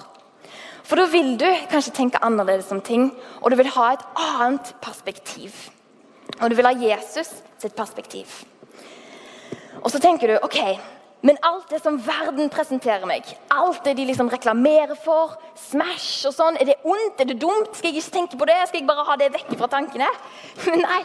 For 0.84 1.00
da 1.00 1.08
vil 1.08 1.38
du 1.40 1.48
kanskje 1.72 1.96
tenke 1.96 2.20
annerledes 2.26 2.72
om 2.76 2.82
ting, 2.84 3.08
og 3.40 3.54
du 3.54 3.56
vil 3.60 3.72
ha 3.78 3.94
et 3.94 4.04
annet 4.20 4.74
perspektiv. 4.84 5.56
Og 6.42 6.50
du 6.52 6.58
vil 6.60 6.68
ha 6.68 6.74
Jesus 6.76 7.32
sitt 7.62 7.76
perspektiv. 7.78 8.28
Og 9.82 9.90
så 9.92 10.00
tenker 10.00 10.30
du 10.30 10.38
ok, 10.46 10.60
men 11.24 11.38
alt 11.48 11.70
det 11.72 11.80
som 11.80 11.98
verden 12.04 12.50
presenterer 12.52 13.08
meg, 13.08 13.28
alt 13.52 13.86
det 13.86 13.96
de 13.96 14.06
liksom 14.10 14.28
reklamerer 14.32 14.98
for, 15.00 15.38
Smash 15.70 16.28
og 16.28 16.34
sånn, 16.36 16.58
er 16.60 16.68
det 16.68 16.82
ondt? 16.84 17.22
Er 17.24 17.30
det 17.30 17.38
dumt? 17.40 17.72
Skal 17.72 17.94
jeg 17.94 18.02
ikke 18.02 18.16
tenke 18.18 18.40
på 18.40 18.48
det? 18.50 18.58
Skal 18.68 18.82
jeg 18.82 18.90
bare 18.90 19.06
ha 19.08 19.16
det 19.20 19.30
vekk 19.32 19.54
fra 19.56 19.70
tankene? 19.72 20.10
Men 20.68 20.84
nei. 20.84 21.04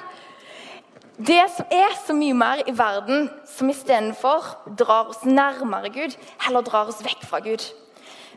Det 1.19 1.39
som 1.55 1.71
er 1.75 1.95
så 1.99 2.15
mye 2.15 2.35
mer 2.39 2.63
i 2.67 2.75
verden 2.79 3.29
som 3.51 3.71
istedenfor 3.71 4.53
drar 4.79 5.11
oss 5.11 5.23
nærmere 5.27 5.91
Gud, 5.95 6.15
heller 6.47 6.67
drar 6.67 6.91
oss 6.91 7.03
vekk 7.03 7.23
fra 7.27 7.41
Gud. 7.43 7.63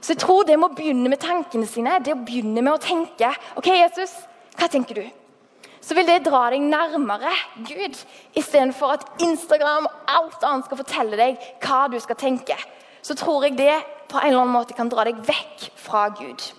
Så 0.02 0.14
jeg 0.14 0.22
tror 0.22 0.46
det 0.46 0.58
må 0.58 0.72
begynne 0.74 1.10
med 1.10 1.22
tankene 1.22 1.70
sine, 1.70 2.00
det 2.02 2.14
å 2.14 2.22
begynne 2.26 2.62
med 2.62 2.74
å 2.74 2.82
tenke 2.82 3.30
OK, 3.58 3.70
Jesus, 3.70 4.16
hva 4.58 4.70
tenker 4.70 4.98
du? 4.98 5.21
Så 5.82 5.98
vil 5.98 6.06
det 6.06 6.22
dra 6.28 6.44
deg 6.54 6.62
nærmere 6.62 7.32
Gud, 7.66 7.98
istedenfor 8.38 8.96
at 9.00 9.22
Instagram 9.26 9.88
og 9.90 10.14
alt 10.14 10.44
annet 10.46 10.68
skal 10.68 10.80
fortelle 10.84 11.18
deg 11.18 11.48
hva 11.64 11.88
du 11.90 11.98
skal 12.04 12.20
tenke. 12.22 12.58
Så 13.02 13.18
tror 13.18 13.48
jeg 13.48 13.58
det 13.58 13.74
på 14.12 14.20
en 14.20 14.30
eller 14.30 14.44
annen 14.44 14.54
måte 14.54 14.78
kan 14.78 14.92
dra 14.92 15.08
deg 15.08 15.24
vekk 15.26 15.72
fra 15.82 16.08
Gud. 16.14 16.52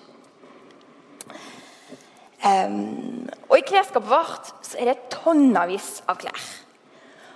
Um, 2.43 3.29
og 3.47 3.61
I 3.61 3.63
klesskapet 3.63 4.11
vårt 4.11 4.51
så 4.67 4.81
er 4.83 4.91
det 4.91 5.11
tonnevis 5.15 6.01
av 6.11 6.19
klær. 6.19 6.49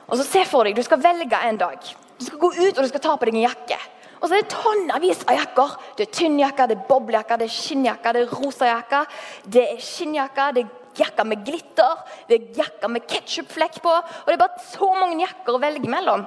Og 0.07 0.19
så 0.19 0.27
Se 0.27 0.43
for 0.47 0.67
deg, 0.67 0.75
Du 0.75 0.83
skal 0.83 1.03
velge 1.03 1.39
en 1.39 1.59
dag. 1.61 1.79
Du 2.19 2.25
skal 2.25 2.39
gå 2.39 2.51
ut 2.51 2.79
og 2.79 2.83
du 2.83 2.89
skal 2.89 3.05
ta 3.05 3.15
på 3.15 3.29
deg 3.29 3.37
en 3.37 3.47
jakke. 3.47 3.79
Og 4.17 4.27
så 4.27 4.35
er 4.35 4.43
det 4.43 4.57
tonnevis 4.57 5.23
av 5.29 5.37
jakker. 5.37 5.77
Det 5.97 6.07
er 6.07 6.17
tynnjakker, 6.19 6.67
det 6.67 6.77
er 6.79 6.89
boblejakker, 6.89 7.39
det 7.39 7.47
er 7.47 7.55
skinnjakker, 7.55 8.17
det 8.17 8.23
er 8.25 8.35
rosajakker, 8.35 9.17
det 9.55 9.65
er 9.75 9.83
skinnjakker, 9.85 10.57
det 10.57 10.65
er 10.65 10.86
jakker 10.99 11.29
med 11.29 11.45
glitter, 11.47 12.03
det 12.29 12.39
er 12.39 12.61
jakker 12.63 12.93
med 12.93 13.07
ketsjupflekk 13.11 13.81
på. 13.85 13.93
Og 13.93 14.29
det 14.29 14.37
er 14.37 14.43
bare 14.43 14.67
så 14.67 14.91
mange 14.97 15.21
jakker 15.23 15.57
å 15.57 15.63
velge 15.63 15.91
mellom. 15.91 16.27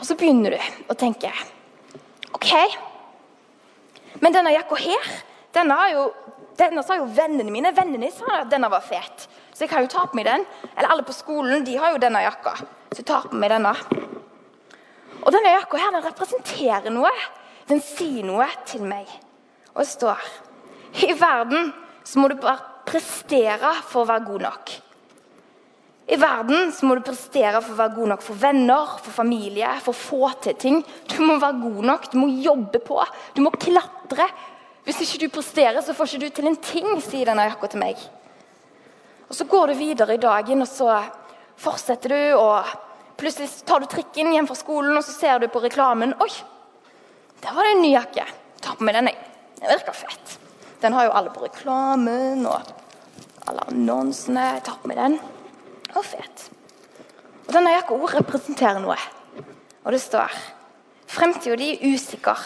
Og 0.00 0.06
så 0.08 0.16
begynner 0.18 0.56
du 0.56 0.90
å 0.90 0.98
tenke 0.98 1.30
OK, 2.32 2.50
men 4.22 4.34
denne 4.34 4.54
jakka 4.54 4.78
her, 4.80 5.10
denne 5.54 5.76
jo 5.92 6.06
denne 6.58 6.82
sa 6.84 6.98
jo 6.98 7.08
vennene 7.08 7.52
mine. 7.52 7.72
Vennene 7.74 8.10
sa 8.12 8.42
at 8.42 8.50
denne 8.52 8.70
var 8.72 8.84
fet. 8.84 9.26
Så 9.52 9.64
jeg 9.64 9.72
kan 9.72 9.84
jo 9.84 9.90
ta 9.92 10.04
på 10.08 10.18
meg 10.18 10.28
den. 10.28 10.44
Eller 10.76 10.92
alle 10.92 11.06
på 11.06 11.14
skolen 11.16 11.64
de 11.66 11.76
har 11.80 11.94
jo 11.94 12.02
denne 12.02 12.22
jakka. 12.24 12.54
Så 12.92 13.00
jeg 13.00 13.08
tar 13.08 13.28
på 13.30 13.38
meg 13.40 13.52
denne. 13.52 13.72
Og 15.22 15.30
denne 15.32 15.54
jakka 15.54 15.80
her, 15.80 15.94
den 15.94 16.04
representerer 16.04 16.94
noe. 16.94 17.12
Den 17.70 17.80
sier 17.84 18.26
noe 18.26 18.48
til 18.68 18.84
meg. 18.86 19.10
Og 19.72 19.84
det 19.84 19.90
står 19.94 20.26
I 21.06 21.14
verden 21.16 21.72
så 22.04 22.20
må 22.20 22.28
du 22.30 22.38
bare 22.40 22.84
prestere 22.88 23.74
for 23.86 24.02
å 24.02 24.10
være 24.10 24.26
god 24.26 24.46
nok. 24.48 24.72
I 26.12 26.18
verden 26.18 26.72
så 26.74 26.86
må 26.86 26.96
du 26.98 27.04
prestere 27.06 27.60
for 27.62 27.72
å 27.72 27.78
være 27.78 27.94
god 27.96 28.10
nok 28.12 28.24
for 28.26 28.40
venner, 28.42 28.96
for 29.00 29.14
familie, 29.14 29.68
for 29.84 29.94
å 29.94 30.00
få 30.00 30.32
til 30.44 30.56
ting. 30.60 30.80
Du 31.08 31.20
må 31.22 31.38
være 31.40 31.60
god 31.62 31.86
nok, 31.92 32.08
du 32.12 32.18
må 32.18 32.28
jobbe 32.42 32.82
på, 32.82 32.98
du 33.36 33.40
må 33.44 33.54
klatre. 33.54 34.26
Hvis 34.82 35.04
ikke 35.04 35.22
du 35.22 35.34
presterer, 35.36 35.78
så 35.80 35.94
får 35.94 36.10
ikke 36.10 36.24
du 36.24 36.36
til 36.36 36.50
en 36.50 36.58
ting, 36.58 36.88
sier 37.04 37.30
denne 37.30 37.46
jakka 37.46 37.70
til 37.70 37.84
meg. 37.84 38.02
Og 39.28 39.36
Så 39.38 39.46
går 39.48 39.70
du 39.70 39.78
videre 39.78 40.18
i 40.18 40.20
dagen, 40.20 40.60
og 40.60 40.68
så 40.68 40.90
fortsetter 41.56 42.12
du, 42.12 42.22
og 42.36 42.66
plutselig 43.16 43.48
tar 43.64 43.80
du 43.80 43.86
trikken 43.88 44.34
hjem 44.34 44.48
fra 44.50 44.58
skolen, 44.58 44.96
og 44.98 45.06
så 45.06 45.14
ser 45.14 45.38
du 45.40 45.48
på 45.48 45.62
reklamen 45.62 46.12
Oi, 46.20 46.32
der 47.40 47.54
var 47.54 47.64
det 47.64 47.76
en 47.76 47.82
ny 47.86 47.94
jakke. 47.94 48.26
Ta 48.60 48.74
på 48.76 48.84
meg 48.84 48.98
den, 48.98 49.08
jeg. 49.08 49.18
Den 49.62 49.70
virker 49.72 49.96
fett. 49.96 50.21
Den 50.82 50.92
har 50.92 51.06
jo 51.06 51.12
alle 51.14 51.30
på 51.30 51.44
reklamen 51.44 52.46
og 52.50 52.72
alle 53.46 53.66
annonsene. 53.70 54.46
Ta 54.66 54.74
på 54.80 54.90
meg 54.90 54.98
den. 54.98 55.14
Og 55.94 56.02
fet. 56.06 56.48
Og 57.46 57.52
Denne 57.54 57.74
jakka 57.76 57.98
representerer 58.16 58.82
noe. 58.82 58.98
Og 59.84 59.94
det 59.94 60.02
står 60.02 60.34
Fremtida 61.12 61.58
di 61.60 61.74
er 61.74 61.92
usikker 61.92 62.38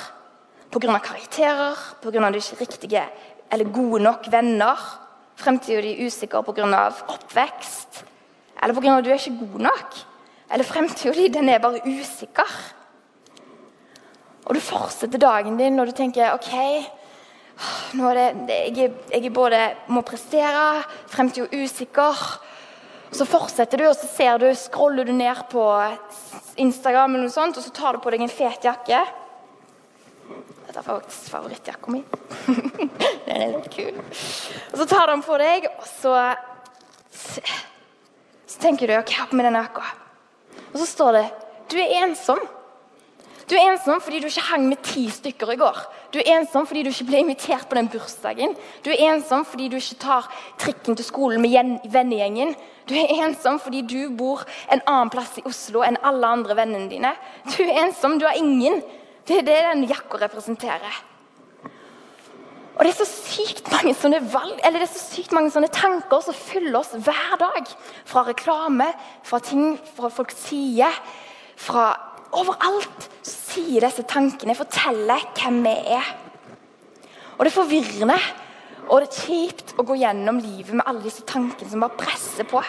pga. 0.75 0.99
karakterer, 0.99 1.77
pga. 2.03 2.31
du 2.31 2.37
ikke 2.37 2.61
riktige 2.61 3.05
eller 3.53 3.65
gode 3.65 4.03
nok 4.03 4.27
venner. 4.31 4.77
Fremtida 5.37 5.81
di 5.81 5.95
er 5.95 6.07
usikker 6.07 6.43
pga. 6.43 6.93
oppvekst, 7.09 8.05
eller 8.63 8.75
pga. 8.75 9.01
du 9.01 9.11
er 9.11 9.15
ikke 9.15 9.39
god 9.39 9.61
nok. 9.61 9.95
Eller 10.51 10.65
fremtida 10.65 11.15
di 11.15 11.29
den 11.29 11.49
er 11.49 11.59
bare 11.59 11.81
usikker. 11.87 12.51
Og 14.45 14.55
du 14.55 14.61
fortsetter 14.61 15.19
dagen 15.19 15.57
din 15.57 15.81
og 15.81 15.87
du 15.87 15.93
tenker 15.93 16.35
OK 16.35 16.53
nå 17.97 18.09
er 18.11 18.19
det, 18.47 18.57
jeg, 18.77 18.93
jeg 19.13 19.33
både 19.33 19.61
må 19.93 20.03
prestere, 20.07 20.85
fremtida 21.13 21.47
er 21.49 21.65
usikker. 21.65 22.25
Så 23.17 23.25
fortsetter 23.29 23.81
du, 23.81 23.87
og 23.89 23.95
så 23.97 24.09
ser 24.11 24.43
du, 24.43 24.49
scroller 24.59 25.07
du 25.07 25.13
ned 25.17 25.47
på 25.53 25.63
Instagram, 26.61 27.15
eller 27.15 27.29
noe 27.29 27.33
sånt, 27.33 27.57
og 27.57 27.65
så 27.65 27.73
tar 27.73 27.97
du 27.97 28.03
på 28.05 28.13
deg 28.13 28.27
en 28.27 28.33
fet 28.33 28.67
jakke. 28.67 29.01
Dette 30.67 30.83
er 30.83 30.85
faktisk 30.85 31.31
favorittjakka 31.33 31.95
mi. 31.95 32.03
den 33.29 33.47
er 33.47 33.55
litt 33.55 33.71
kul. 33.73 34.03
Og 34.03 34.77
Så 34.83 34.89
tar 34.91 35.07
du 35.07 35.15
den 35.15 35.25
på 35.25 35.39
deg, 35.41 35.71
og 35.71 35.89
så, 35.89 36.17
så 38.45 38.61
tenker 38.61 38.91
du 38.91 38.99
OK, 38.99 39.15
ha 39.17 39.31
på 39.31 39.39
meg 39.39 39.49
denne 39.49 39.65
jakka. 39.65 39.87
Og 40.73 40.81
så 40.83 40.91
står 40.91 41.21
det 41.21 41.27
du 41.73 41.79
er 41.81 42.03
ensom. 42.03 42.43
Du 43.47 43.55
er 43.57 43.71
ensom 43.73 44.03
fordi 44.03 44.21
du 44.23 44.29
ikke 44.29 44.51
hang 44.51 44.67
med 44.69 44.83
ti 44.85 45.07
stykker 45.11 45.55
i 45.55 45.59
går. 45.61 45.79
Du 46.17 46.23
er 46.23 46.39
ensom 46.39 46.65
fordi 46.65 46.81
du 46.81 46.89
ikke 46.89 47.05
ble 47.11 47.19
invitert 47.21 47.67
på 47.69 47.77
den 47.77 47.91
bursdagen. 47.93 48.55
Du 48.81 48.89
er 48.89 49.03
ensom 49.11 49.43
fordi 49.45 49.67
du 49.69 49.75
ikke 49.77 49.99
tar 50.01 50.29
trikken 50.57 50.97
til 50.97 51.05
skolen 51.05 51.43
med 51.45 51.75
vennegjengen. 51.93 52.55
Du 52.89 52.95
er 52.97 53.13
ensom 53.27 53.59
fordi 53.61 53.83
du 53.85 54.15
bor 54.17 54.47
en 54.73 54.81
annen 54.89 55.13
plass 55.13 55.35
i 55.37 55.45
Oslo 55.45 55.83
enn 55.85 56.01
alle 56.01 56.31
andre 56.39 56.57
vennene 56.57 56.89
dine. 56.89 57.11
Du 57.51 57.59
er 57.67 57.83
ensom, 57.83 58.17
du 58.17 58.25
har 58.25 58.41
ingen. 58.41 58.81
Det 59.29 59.43
er 59.43 59.45
det 59.45 59.59
den 59.67 59.85
jakka 59.91 60.23
representerer. 60.25 61.03
Og 62.79 62.85
Det 62.85 62.95
er 62.95 62.97
så 62.97 63.09
sykt 63.11 63.69
mange 63.73 63.93
sånne 63.97 64.23
valg, 64.33 64.57
eller 64.65 64.81
det 64.81 64.89
er 64.89 64.95
så 64.95 65.05
sykt 65.19 65.37
mange 65.37 65.53
sånne 65.53 65.69
tanker 65.73 66.25
som 66.25 66.37
fyller 66.37 66.81
oss 66.81 66.97
hver 66.97 67.37
dag. 67.41 67.77
Fra 68.09 68.25
reklame, 68.25 68.89
fra 69.25 69.41
ting 69.45 69.77
fra 69.97 70.09
folk 70.13 70.33
sier, 70.33 70.97
fra 71.61 71.91
overalt 72.33 73.11
sier 73.57 73.87
disse 73.87 74.05
tankene, 74.09 74.57
forteller 74.57 75.31
hvem 75.37 75.63
vi 75.65 75.77
er. 75.97 76.11
Og 77.37 77.45
det 77.45 77.51
er 77.51 77.57
forvirrende 77.57 78.19
og 78.87 79.03
det 79.03 79.09
er 79.09 79.25
kjipt 79.27 79.75
å 79.81 79.85
gå 79.87 79.97
gjennom 79.99 80.39
livet 80.39 80.77
med 80.77 80.87
alle 80.87 81.03
disse 81.03 81.25
tankene 81.27 81.71
som 81.71 81.83
bare 81.83 81.99
presser 81.99 82.47
på. 82.47 82.61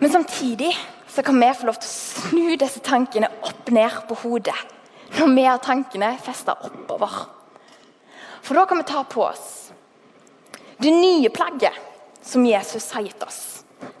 Men 0.00 0.12
samtidig 0.12 0.70
så 1.12 1.24
kan 1.24 1.36
vi 1.40 1.50
få 1.56 1.68
lov 1.68 1.76
til 1.80 1.90
å 1.90 1.96
snu 1.96 2.56
disse 2.60 2.80
tankene 2.84 3.28
opp 3.44 3.68
ned 3.72 4.00
på 4.08 4.16
hodet. 4.22 4.56
Når 5.16 5.34
vi 5.34 5.44
har 5.44 5.60
tankene 5.64 6.14
festa 6.24 6.56
oppover. 6.66 7.12
For 8.44 8.56
da 8.56 8.64
kan 8.68 8.80
vi 8.80 8.88
ta 8.88 9.04
på 9.04 9.22
oss 9.26 9.52
det 10.80 10.92
nye 10.92 11.28
plagget 11.32 11.76
som 12.24 12.44
Jesus 12.44 12.90
har 12.92 13.04
gitt 13.04 13.22
oss. 13.24 13.40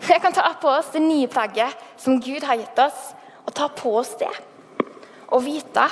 Vi 0.06 0.16
kan 0.20 0.34
ta 0.34 0.48
på 0.60 0.72
oss 0.72 0.90
det 0.92 1.04
nye 1.04 1.28
plagget 1.28 1.72
som 2.00 2.20
Gud 2.20 2.44
har 2.44 2.58
gitt 2.60 2.78
oss, 2.80 3.12
og 3.46 3.54
ta 3.54 3.68
på 3.72 3.92
oss 4.00 4.16
det. 4.20 4.32
Og 5.34 5.44
vite 5.44 5.84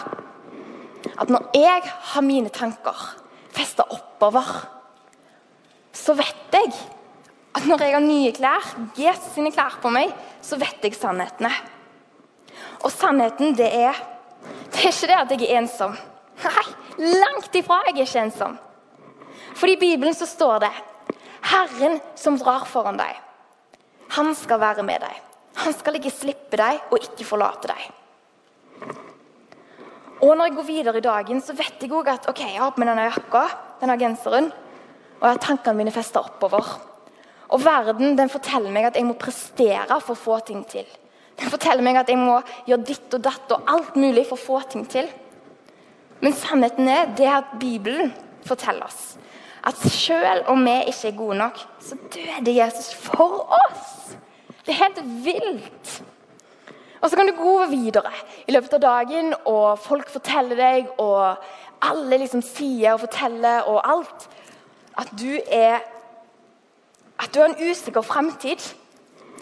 at 1.14 1.30
når 1.30 1.50
jeg 1.54 1.82
har 1.84 2.24
mine 2.24 2.50
tanker 2.54 2.98
festa 3.54 3.86
oppover, 3.90 4.48
så 5.94 6.14
vet 6.18 6.54
jeg 6.54 6.72
at 7.54 7.66
når 7.68 7.84
jeg 7.84 7.94
har 7.94 8.02
nye 8.02 8.32
klær, 8.34 8.72
Jesus 8.98 9.34
sine 9.36 9.52
klær 9.54 9.78
på 9.82 9.92
meg, 9.94 10.10
så 10.42 10.58
vet 10.58 10.82
jeg 10.82 10.96
sannhetene. 10.98 11.52
Og 12.82 12.90
sannheten, 12.92 13.54
det 13.56 13.70
er 13.70 14.02
Det 14.74 14.82
er 14.82 14.90
ikke 14.90 15.06
det 15.06 15.16
at 15.16 15.30
jeg 15.30 15.46
er 15.46 15.58
ensom. 15.60 15.92
Nei, 16.42 16.64
langt 16.98 17.54
ifra. 17.54 17.78
Jeg 17.86 17.94
er 17.94 18.02
ikke 18.02 18.24
ensom. 18.26 18.56
For 19.54 19.70
i 19.70 19.78
Bibelen 19.78 20.14
så 20.14 20.26
står 20.26 20.58
det 20.66 20.72
Herren 21.44 22.00
som 22.18 22.36
drar 22.40 22.66
foran 22.66 22.98
deg, 22.98 23.14
han 24.16 24.34
skal 24.34 24.60
være 24.60 24.82
med 24.82 25.00
deg. 25.04 25.20
Han 25.62 25.74
skal 25.76 25.98
ikke 25.98 26.12
slippe 26.12 26.58
deg 26.58 26.80
og 26.90 26.98
ikke 26.98 27.26
forlate 27.28 27.70
deg. 27.70 27.84
Og 30.24 30.32
når 30.32 30.48
jeg 30.48 30.56
går 30.56 30.66
videre 30.68 31.00
i 31.00 31.04
dagen, 31.04 31.40
så 31.44 31.52
vet 31.56 31.82
jeg 31.82 31.92
òg 31.92 32.08
at 32.08 32.28
ok, 32.30 32.40
jeg 32.46 32.60
har 32.62 32.72
på 32.72 32.80
meg 32.80 32.88
denne 32.88 33.08
jakka, 33.10 33.42
denne 33.82 33.96
genseren, 34.00 34.46
og 35.20 35.26
har 35.28 35.40
tankene 35.42 35.82
mine 35.82 35.92
fester 35.92 36.24
oppover. 36.24 36.70
Og 37.52 37.60
verden 37.60 38.16
den 38.16 38.32
forteller 38.32 38.72
meg 38.72 38.88
at 38.88 38.96
jeg 38.96 39.04
må 39.04 39.18
prestere 39.20 39.98
for 40.00 40.14
å 40.14 40.22
få 40.22 40.38
ting 40.48 40.62
til. 40.68 40.88
Den 41.36 41.52
forteller 41.52 41.84
meg 41.84 41.98
at 42.00 42.08
jeg 42.08 42.20
må 42.20 42.38
gjøre 42.64 42.88
ditt 42.88 43.18
og 43.18 43.24
datt 43.26 43.52
og 43.52 43.68
alt 43.74 43.98
mulig 44.00 44.24
for 44.30 44.38
å 44.38 44.44
få 44.46 44.62
ting 44.72 44.86
til. 44.88 45.10
Men 46.22 46.36
sannheten 46.40 46.88
er 46.88 47.12
det 47.18 47.28
at 47.28 47.52
Bibelen 47.60 48.14
forteller 48.48 48.88
oss 48.88 49.14
at 49.64 49.78
selv 49.88 50.50
om 50.52 50.60
vi 50.64 50.74
ikke 50.90 51.08
er 51.08 51.16
gode 51.16 51.36
nok, 51.40 51.60
så 51.80 51.96
døde 52.12 52.52
Jesus 52.52 52.90
for 53.00 53.46
oss. 53.56 54.16
Det 54.64 54.74
er 54.74 54.82
helt 54.82 55.00
vilt. 55.24 55.92
Og 57.04 57.11
så 57.11 57.18
kan 57.20 57.28
du 57.28 57.37
gå 57.37 57.56
videre 57.68 58.11
i 58.49 58.54
løpet 58.54 58.78
av 58.78 58.80
dagen, 58.80 59.34
og 59.44 59.76
folk 59.84 60.08
forteller 60.08 60.56
deg, 60.56 60.87
og 60.96 61.37
alle 61.84 62.20
liksom 62.23 62.40
sier 62.40 62.94
og 62.94 63.02
forteller 63.02 63.68
og 63.68 63.82
alt, 63.84 64.25
at 64.96 65.11
du 65.20 65.34
er 65.52 65.82
at 67.20 67.30
du 67.34 67.40
har 67.40 67.52
en 67.52 67.70
usikker 67.70 68.02
framtid. 68.02 68.61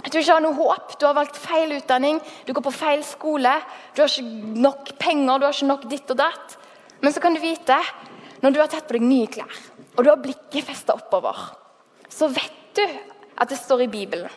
At 0.03 0.11
du 0.13 0.19
ikke 0.19 0.35
har 0.35 0.43
noe 0.45 0.57
håp. 0.59 0.97
Du 0.99 1.07
har 1.07 1.17
valgt 1.17 1.39
feil 1.41 1.77
utdanning, 1.79 2.19
du 2.47 2.53
går 2.53 2.65
på 2.67 2.75
feil 2.75 3.05
skole, 3.07 3.55
du 3.95 4.03
har 4.03 4.11
ikke 4.11 4.59
nok 4.61 4.93
penger, 5.01 5.39
du 5.39 5.47
har 5.47 5.55
ikke 5.55 5.71
nok 5.71 5.87
ditt 5.91 6.13
og 6.13 6.19
datt. 6.21 6.57
Men 7.03 7.15
så 7.15 7.23
kan 7.23 7.35
du 7.35 7.43
vite, 7.43 7.79
når 8.43 8.55
du 8.55 8.61
har 8.61 8.71
tatt 8.71 8.89
på 8.89 8.99
deg 8.99 9.07
nye 9.07 9.31
klær, 9.31 9.63
og 9.97 10.05
du 10.05 10.11
har 10.11 10.21
blikket 10.23 10.67
festa 10.67 10.97
oppover, 10.99 11.39
så 12.11 12.29
vet 12.31 12.77
du 12.77 12.85
at 12.85 13.51
det 13.51 13.59
står 13.59 13.87
i 13.87 13.93
Bibelen. 13.93 14.31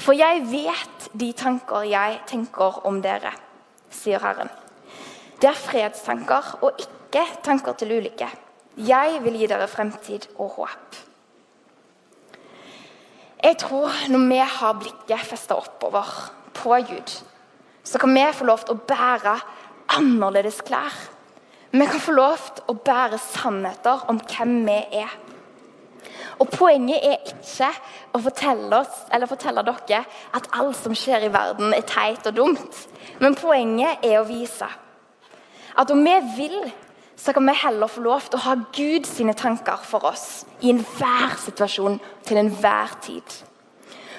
For 0.00 0.16
jeg 0.16 0.44
vet 0.50 0.95
de 1.20 1.32
tanker 1.32 1.86
jeg 1.88 2.20
tenker 2.28 2.80
om 2.88 3.00
dere, 3.04 3.32
sier 3.92 4.20
Herren. 4.22 4.50
Det 5.40 5.48
er 5.50 5.58
fredstanker 5.60 6.56
og 6.64 6.80
ikke 6.80 7.24
tanker 7.44 7.76
til 7.76 7.96
ulykke. 7.98 8.28
Jeg 8.76 9.20
vil 9.24 9.38
gi 9.40 9.48
dere 9.48 9.68
fremtid 9.68 10.28
og 10.36 10.56
håp. 10.58 10.96
Jeg 13.46 13.56
tror 13.62 13.92
når 14.10 14.24
vi 14.28 14.38
har 14.58 14.78
blikket 14.80 15.28
festa 15.28 15.56
oppover 15.56 16.08
på 16.56 16.76
Gud, 16.88 17.12
så 17.84 17.98
kan 17.98 18.14
vi 18.14 18.24
få 18.34 18.44
lov 18.48 18.64
til 18.64 18.74
å 18.74 18.84
bære 18.88 19.36
annerledes 19.96 20.60
klær. 20.66 20.96
Vi 21.70 21.86
kan 21.86 22.00
få 22.00 22.16
lov 22.16 22.40
til 22.56 22.72
å 22.72 22.78
bære 22.80 23.20
sannheter 23.20 24.06
om 24.10 24.18
hvem 24.18 24.58
vi 24.66 24.78
er. 25.02 25.12
Og 26.38 26.50
Poenget 26.52 27.00
er 27.00 27.22
ikke 27.30 27.68
å 28.12 28.20
fortelle 28.20 28.80
oss, 28.82 29.04
eller 29.12 29.30
fortelle 29.30 29.62
dere 29.64 30.02
at 30.36 30.48
alt 30.52 30.76
som 30.76 30.96
skjer 30.96 31.24
i 31.28 31.32
verden, 31.32 31.72
er 31.72 31.86
teit 31.88 32.26
og 32.28 32.36
dumt. 32.36 32.82
Men 33.20 33.38
poenget 33.38 34.04
er 34.04 34.20
å 34.20 34.28
vise 34.28 34.68
at 35.76 35.90
om 35.92 36.04
vi 36.04 36.14
vil, 36.36 36.58
så 37.16 37.32
kan 37.32 37.44
vi 37.48 37.56
heller 37.56 37.88
få 37.88 38.02
lov 38.04 38.28
til 38.28 38.38
å 38.38 38.44
ha 38.46 38.54
Gud 38.76 39.08
sine 39.08 39.34
tanker 39.36 39.80
for 39.84 40.04
oss 40.08 40.44
i 40.60 40.70
enhver 40.72 41.36
situasjon 41.40 41.98
til 42.28 42.40
enhver 42.40 42.94
tid. 43.04 43.40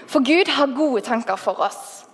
For 0.08 0.26
Gud 0.26 0.50
har 0.54 0.74
gode 0.78 1.02
tanker 1.06 1.38
for 1.38 1.62
oss. 1.62 2.06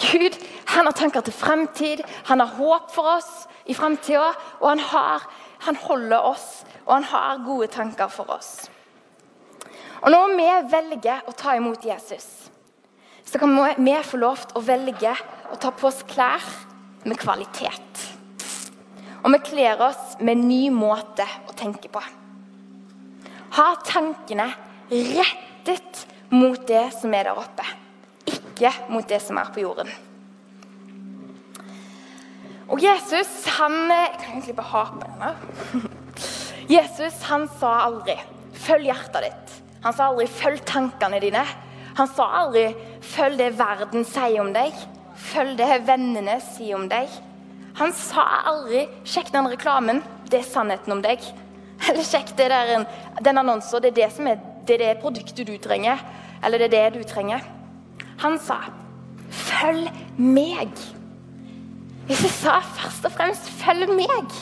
Gud 0.00 0.36
han 0.72 0.88
har 0.88 0.96
tanker 0.96 1.20
til 1.20 1.36
fremtid, 1.36 2.00
han 2.24 2.40
har 2.40 2.54
håp 2.56 2.92
for 2.94 3.16
oss 3.18 3.30
i 3.68 3.74
fremtida, 3.76 4.32
og 4.60 4.68
han, 4.68 4.80
har, 4.80 5.26
han 5.66 5.76
holder 5.76 6.28
oss, 6.32 6.64
og 6.86 6.94
han 6.94 7.08
har 7.12 7.42
gode 7.44 7.68
tanker 7.72 8.08
for 8.08 8.30
oss. 8.32 8.70
Og 10.02 10.10
Når 10.10 10.32
vi 10.34 10.48
velger 10.72 11.28
å 11.30 11.34
ta 11.38 11.54
imot 11.54 11.84
Jesus, 11.86 12.26
så 13.22 13.38
kan 13.38 13.54
vi 13.78 13.94
få 14.02 14.18
lov 14.18 14.40
til 14.48 14.58
å 14.58 14.64
velge 14.66 15.12
å 15.52 15.58
ta 15.62 15.70
på 15.70 15.86
oss 15.88 16.02
klær 16.10 16.42
med 17.06 17.20
kvalitet. 17.22 18.02
Og 19.22 19.30
vi 19.30 19.38
kler 19.46 19.80
oss 19.86 20.16
med 20.18 20.34
en 20.34 20.48
ny 20.48 20.64
måte 20.74 21.26
å 21.46 21.54
tenke 21.54 21.90
på. 21.92 22.02
Ha 23.52 23.68
tankene 23.86 24.48
rettet 24.90 26.02
mot 26.34 26.58
det 26.66 26.88
som 26.96 27.14
er 27.14 27.28
der 27.28 27.38
oppe, 27.38 27.66
ikke 28.26 28.72
mot 28.90 29.06
det 29.06 29.20
som 29.22 29.38
er 29.38 29.54
på 29.54 29.62
jorden. 29.62 29.90
Og 32.72 32.80
Jesus, 32.80 33.30
han 33.58 33.90
Jeg 33.92 34.18
kan 34.18 34.30
egentlig 34.32 34.56
bare 34.56 34.72
ha 34.72 34.84
på 34.90 35.00
denne. 35.04 35.34
Jesus 36.76 37.22
han 37.28 37.48
sa 37.60 37.84
aldri 37.86 38.16
'følg 38.52 38.88
hjertet 38.88 39.24
ditt'. 39.26 39.61
Han 39.82 39.92
sa 39.92 40.08
aldri 40.10 40.26
'følg 40.26 40.64
tankene 40.64 41.20
dine'. 41.20 41.46
Han 41.96 42.08
sa 42.08 42.28
aldri 42.42 42.74
'følg 43.00 43.38
det 43.38 43.58
verden 43.58 44.04
sier 44.04 44.40
om 44.40 44.52
deg'. 44.54 44.74
Følg 45.16 45.58
det 45.58 45.86
vennene 45.86 46.40
sier 46.40 46.76
om 46.76 46.88
deg. 46.88 47.08
Han 47.74 47.92
sa 47.92 48.24
aldri 48.46 48.86
'sjekk 49.04 49.32
den 49.32 49.48
reklamen, 49.50 50.02
det 50.30 50.40
er 50.40 50.50
sannheten 50.50 50.92
om 50.92 51.02
deg'. 51.02 51.24
Eller 51.88 52.02
'sjekk 52.02 52.36
det 52.36 52.50
der, 52.50 52.86
den 53.20 53.38
annonsen, 53.38 53.82
det 53.82 53.92
er 53.92 54.06
det, 54.06 54.12
som 54.12 54.26
er, 54.26 54.38
det 54.66 54.80
er 54.80 54.94
det 54.94 55.02
produktet 55.02 55.46
du 55.46 55.58
trenger'. 55.58 55.98
Eller 56.44 56.58
'det 56.58 56.78
er 56.78 56.90
det 56.90 57.02
du 57.02 57.08
trenger'. 57.08 57.42
Han 58.18 58.38
sa 58.38 58.70
'følg 59.30 59.90
meg'. 60.18 60.78
Hvis 62.06 62.22
jeg 62.22 62.30
sa 62.30 62.60
først 62.60 63.04
og 63.04 63.12
fremst 63.12 63.50
'følg 63.50 63.90
meg', 63.90 64.32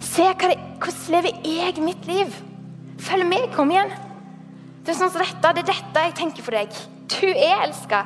se 0.00 0.22
hvordan 0.22 0.96
lever 1.08 1.30
jeg 1.44 1.82
mitt 1.82 2.06
liv. 2.06 2.32
Følg 2.98 3.26
meg, 3.26 3.52
kom 3.52 3.70
igjen. 3.70 3.90
Det 4.84 4.92
er 4.92 4.98
sånn 4.98 5.12
som 5.14 5.22
dette, 5.22 5.52
det 5.56 5.62
er 5.64 5.70
dette 5.70 6.00
jeg 6.06 6.16
tenker 6.18 6.44
for 6.44 6.56
deg. 6.56 6.74
Du 7.08 7.28
er 7.30 7.62
elska. 7.64 8.02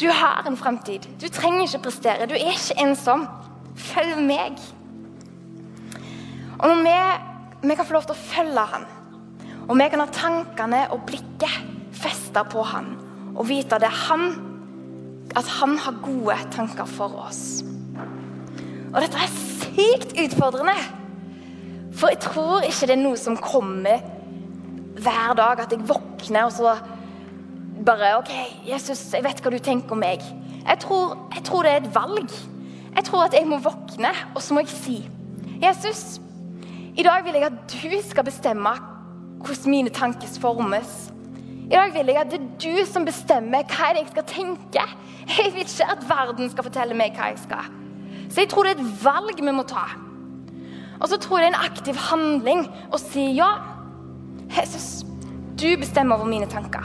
Du 0.00 0.06
har 0.08 0.46
en 0.48 0.56
framtid. 0.56 1.04
Du 1.20 1.26
trenger 1.28 1.66
ikke 1.66 1.84
prestere. 1.90 2.28
Du 2.30 2.32
er 2.38 2.54
ikke 2.54 2.78
ensom. 2.80 3.26
Følg 3.76 4.22
meg. 4.24 4.56
Og 6.62 6.64
når 6.70 6.80
vi, 6.86 6.96
vi 7.68 7.76
kan 7.76 7.88
få 7.88 7.98
lov 7.98 8.06
til 8.08 8.16
å 8.16 8.22
følge 8.22 8.64
han, 8.72 8.86
og 9.68 9.76
vi 9.78 9.88
kan 9.92 10.02
ha 10.02 10.08
tankene 10.14 10.80
og 10.94 11.04
blikket 11.08 11.68
festa 12.02 12.44
på 12.48 12.64
han, 12.72 12.94
og 13.36 13.44
vite 13.48 13.78
det 13.82 13.90
han, 14.06 14.32
at 15.36 15.48
han 15.58 15.76
har 15.80 16.00
gode 16.04 16.38
tanker 16.52 16.88
for 16.88 17.20
oss. 17.26 17.62
Og 18.92 18.98
dette 19.00 19.20
er 19.20 19.36
sykt 19.36 20.16
utfordrende. 20.20 20.76
For 21.96 22.12
jeg 22.12 22.20
tror 22.24 22.64
ikke 22.64 22.88
det 22.88 22.96
er 22.96 23.04
noe 23.04 23.20
som 23.20 23.36
kommer 23.40 24.00
hver 25.02 25.36
dag 25.38 25.62
at 25.64 25.72
jeg 25.72 25.84
våkner 25.88 26.46
og 26.46 26.52
så 26.54 26.74
bare 27.86 28.16
OK, 28.20 28.32
Jesus, 28.68 29.00
jeg 29.12 29.24
vet 29.24 29.42
hva 29.42 29.50
du 29.50 29.58
tenker 29.58 29.94
om 29.94 30.02
meg. 30.02 30.22
Jeg 30.62 30.78
tror, 30.84 31.16
jeg 31.34 31.42
tror 31.46 31.66
det 31.66 31.72
er 31.72 31.80
et 31.82 31.94
valg. 31.94 32.34
Jeg 32.92 33.04
tror 33.08 33.24
at 33.26 33.34
jeg 33.34 33.48
må 33.48 33.58
våkne, 33.64 34.12
og 34.34 34.42
så 34.42 34.54
må 34.54 34.62
jeg 34.62 34.74
si 34.76 34.98
Jesus, 35.62 36.20
i 36.98 37.02
dag 37.06 37.24
vil 37.24 37.38
jeg 37.38 37.48
at 37.48 37.72
du 37.72 37.94
skal 38.04 38.26
bestemme 38.26 38.74
hvordan 39.42 39.70
mine 39.70 39.90
tanker 39.90 40.28
formes. 40.40 41.12
I 41.66 41.74
dag 41.74 41.94
vil 41.94 42.10
jeg 42.12 42.20
at 42.20 42.30
det 42.30 42.40
er 42.40 42.50
du 42.62 42.86
som 42.86 43.06
bestemmer 43.06 43.64
hva 43.70 43.92
jeg 43.96 44.06
skal 44.10 44.26
tenke. 44.28 44.84
Jeg 45.22 45.52
vil 45.54 45.64
ikke 45.64 45.86
at 45.88 46.02
verden 46.08 46.50
skal 46.50 46.66
fortelle 46.66 46.96
meg 46.98 47.16
hva 47.16 47.30
jeg 47.30 47.40
skal. 47.46 47.70
Så 48.28 48.42
jeg 48.42 48.50
tror 48.52 48.66
det 48.66 48.74
er 48.74 48.82
et 48.82 49.04
valg 49.04 49.40
vi 49.40 49.54
må 49.54 49.64
ta. 49.68 49.86
Og 51.00 51.08
så 51.08 51.18
tror 51.18 51.40
jeg 51.40 51.48
det 51.48 51.54
er 51.54 51.58
en 51.58 51.70
aktiv 51.70 51.98
handling 52.10 52.66
å 52.92 53.00
si 53.00 53.32
ja. 53.38 53.50
Jesus, 54.54 55.04
du 55.56 55.76
bestemmer 55.78 56.16
over 56.16 56.26
mine 56.26 56.46
tanker. 56.46 56.82